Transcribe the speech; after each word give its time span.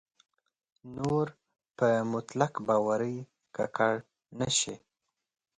نور 0.95 1.25
په 1.77 1.87
مطلق 2.13 2.53
باورۍ 2.67 3.15
ککړ 3.55 3.93
نه 4.39 4.49
شي. 4.57 4.75